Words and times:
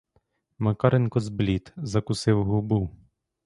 Макаренко 0.59 1.19
зблід, 1.19 1.73
закусив 1.77 2.43
губу. 2.43 2.89